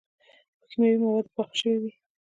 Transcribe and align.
پۀ 0.59 0.63
کيماوي 0.69 0.97
موادو 1.03 1.33
پاخۀ 1.35 1.53
شوي 1.59 1.77
وي 1.81 1.91